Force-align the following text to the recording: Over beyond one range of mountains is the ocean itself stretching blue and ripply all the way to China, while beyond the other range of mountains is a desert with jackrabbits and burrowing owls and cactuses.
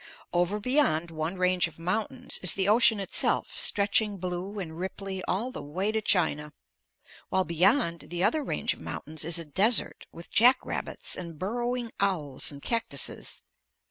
Over 0.33 0.59
beyond 0.59 1.11
one 1.11 1.37
range 1.37 1.67
of 1.67 1.77
mountains 1.77 2.39
is 2.41 2.53
the 2.55 2.67
ocean 2.67 2.99
itself 2.99 3.49
stretching 3.59 4.17
blue 4.17 4.57
and 4.57 4.75
ripply 4.79 5.21
all 5.27 5.51
the 5.51 5.61
way 5.61 5.91
to 5.91 6.01
China, 6.01 6.53
while 7.29 7.43
beyond 7.45 8.05
the 8.09 8.23
other 8.23 8.43
range 8.43 8.73
of 8.73 8.79
mountains 8.81 9.23
is 9.23 9.37
a 9.37 9.45
desert 9.45 10.07
with 10.11 10.31
jackrabbits 10.31 11.15
and 11.15 11.37
burrowing 11.37 11.91
owls 11.99 12.51
and 12.51 12.63
cactuses. 12.63 13.43